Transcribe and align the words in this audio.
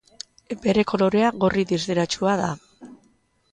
Bere 0.63 0.85
kolorea 0.91 1.29
gorri 1.45 1.67
distiratsua 1.73 2.35
da. 2.43 2.51